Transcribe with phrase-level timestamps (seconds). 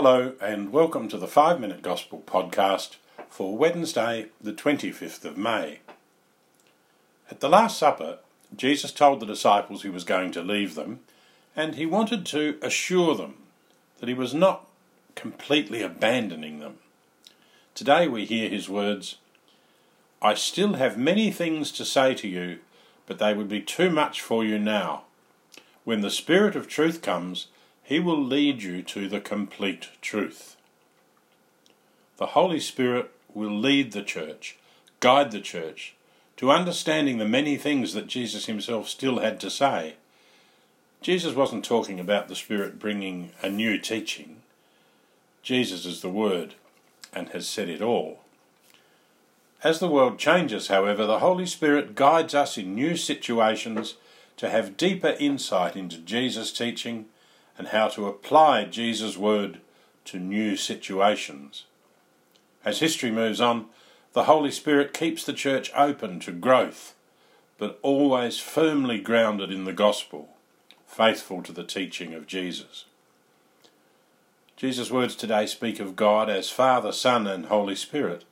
[0.00, 5.80] Hello, and welcome to the 5 Minute Gospel podcast for Wednesday, the 25th of May.
[7.32, 8.18] At the Last Supper,
[8.54, 11.00] Jesus told the disciples he was going to leave them,
[11.56, 13.38] and he wanted to assure them
[13.98, 14.68] that he was not
[15.16, 16.78] completely abandoning them.
[17.74, 19.16] Today we hear his words
[20.22, 22.60] I still have many things to say to you,
[23.06, 25.06] but they would be too much for you now.
[25.82, 27.48] When the Spirit of truth comes,
[27.88, 30.56] he will lead you to the complete truth.
[32.18, 34.58] The Holy Spirit will lead the church,
[35.00, 35.94] guide the church,
[36.36, 39.94] to understanding the many things that Jesus himself still had to say.
[41.00, 44.42] Jesus wasn't talking about the Spirit bringing a new teaching.
[45.42, 46.56] Jesus is the Word
[47.14, 48.20] and has said it all.
[49.64, 53.94] As the world changes, however, the Holy Spirit guides us in new situations
[54.36, 57.06] to have deeper insight into Jesus' teaching
[57.58, 59.60] and how to apply Jesus' word
[60.06, 61.64] to new situations.
[62.64, 63.66] As history moves on,
[64.12, 66.94] the Holy Spirit keeps the church open to growth,
[67.58, 70.30] but always firmly grounded in the gospel,
[70.86, 72.84] faithful to the teaching of Jesus.
[74.56, 78.24] Jesus' words today speak of God as Father, Son, and Holy Spirit.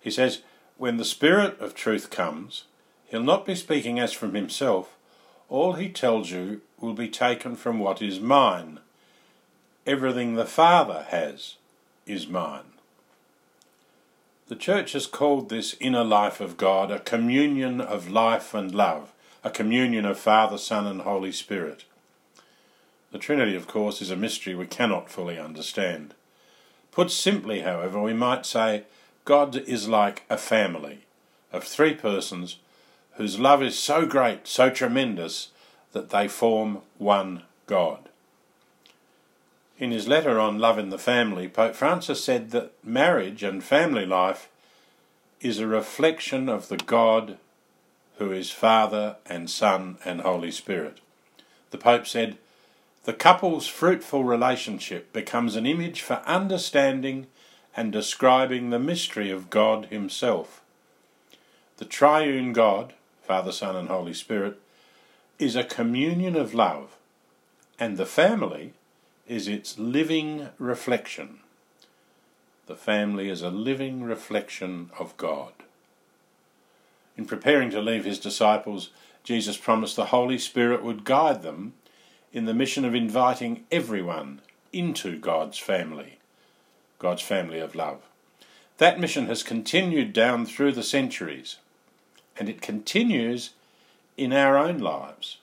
[0.00, 0.42] He says,
[0.76, 2.64] When the Spirit of truth comes,
[3.06, 4.96] he'll not be speaking as from himself,
[5.48, 8.80] all he tells you will be taken from what is mine.
[9.86, 11.56] Everything the Father has
[12.06, 12.64] is mine.
[14.48, 19.12] The Church has called this inner life of God a communion of life and love,
[19.44, 21.84] a communion of Father, Son, and Holy Spirit.
[23.10, 26.14] The Trinity, of course, is a mystery we cannot fully understand.
[26.92, 28.84] Put simply, however, we might say
[29.24, 31.00] God is like a family
[31.52, 32.56] of three persons
[33.18, 35.48] whose love is so great, so tremendous,
[35.92, 38.08] that they form one God.
[39.76, 44.06] In his letter on love in the family, Pope Francis said that marriage and family
[44.06, 44.48] life
[45.40, 47.38] is a reflection of the God
[48.18, 50.98] who is Father and Son and Holy Spirit.
[51.70, 52.38] The Pope said,
[53.02, 57.26] The couple's fruitful relationship becomes an image for understanding
[57.76, 60.60] and describing the mystery of God Himself.
[61.78, 62.94] The triune God,
[63.28, 64.58] Father, Son, and Holy Spirit,
[65.38, 66.96] is a communion of love,
[67.78, 68.72] and the family
[69.26, 71.40] is its living reflection.
[72.68, 75.52] The family is a living reflection of God.
[77.18, 78.88] In preparing to leave his disciples,
[79.24, 81.74] Jesus promised the Holy Spirit would guide them
[82.32, 84.40] in the mission of inviting everyone
[84.72, 86.16] into God's family,
[86.98, 88.00] God's family of love.
[88.78, 91.56] That mission has continued down through the centuries
[92.38, 93.50] and it continues
[94.16, 95.38] in our own lives.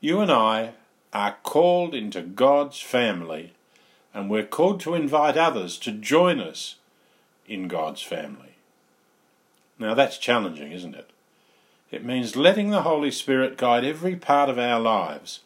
[0.00, 0.74] You and I
[1.12, 3.52] are called into God's family,
[4.14, 6.76] and we're called to invite others to join us
[7.46, 8.54] in God's family.
[9.78, 11.10] Now that's challenging, isn't it?
[11.90, 15.40] It means letting the Holy Spirit guide every part of our lives,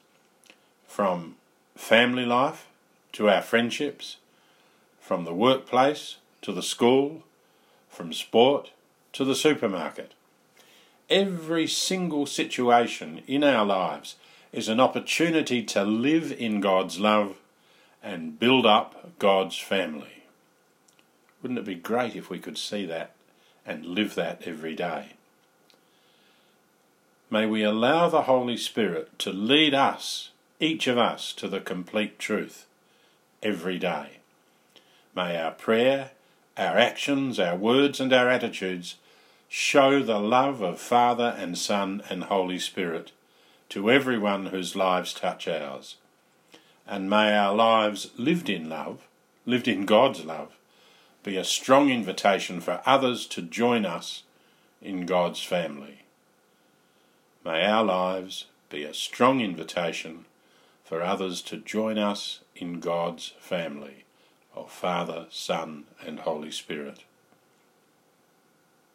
[0.86, 1.36] from
[1.76, 2.66] family life
[3.12, 4.16] to our friendships,
[5.00, 7.22] from the workplace to the school,
[7.88, 8.70] from sport
[9.12, 10.12] to the supermarket
[11.10, 14.16] every single situation in our lives
[14.52, 17.36] is an opportunity to live in God's love
[18.02, 20.24] and build up God's family.
[21.42, 23.12] Wouldn't it be great if we could see that
[23.66, 25.10] and live that every day?
[27.30, 32.18] May we allow the Holy Spirit to lead us, each of us, to the complete
[32.18, 32.66] truth
[33.42, 34.18] every day.
[35.16, 36.12] May our prayer,
[36.56, 38.96] our actions, our words, and our attitudes
[39.48, 43.12] show the love of Father and Son and Holy Spirit
[43.68, 45.96] to everyone whose lives touch ours.
[46.86, 49.06] And may our lives lived in love,
[49.46, 50.52] lived in God's love,
[51.22, 54.22] be a strong invitation for others to join us
[54.82, 56.02] in God's family.
[57.44, 60.26] May our lives be a strong invitation
[60.84, 64.04] for others to join us in God's family
[64.54, 67.04] of Father, Son, and Holy Spirit.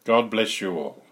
[0.10, 1.04] God bless you all.